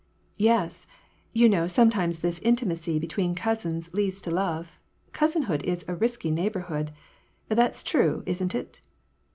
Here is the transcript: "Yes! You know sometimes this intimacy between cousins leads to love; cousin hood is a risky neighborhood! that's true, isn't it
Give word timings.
"Yes! 0.49 0.87
You 1.31 1.47
know 1.47 1.67
sometimes 1.67 2.17
this 2.25 2.39
intimacy 2.39 2.97
between 2.97 3.35
cousins 3.35 3.93
leads 3.93 4.19
to 4.21 4.31
love; 4.31 4.79
cousin 5.13 5.43
hood 5.43 5.61
is 5.63 5.85
a 5.87 5.93
risky 5.93 6.31
neighborhood! 6.31 6.89
that's 7.49 7.83
true, 7.83 8.23
isn't 8.25 8.55
it 8.55 8.79